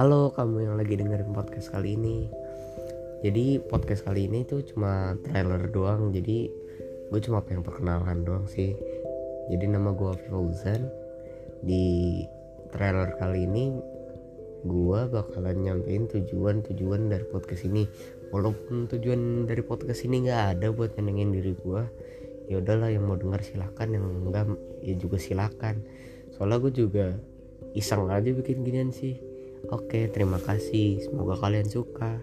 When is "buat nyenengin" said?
20.72-21.36